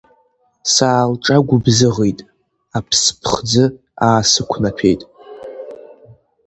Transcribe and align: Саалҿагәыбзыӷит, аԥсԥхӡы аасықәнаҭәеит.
Саалҿагәыбзыӷит, 0.73 2.19
аԥсԥхӡы 2.77 3.63
аасықәнаҭәеит. 4.07 5.01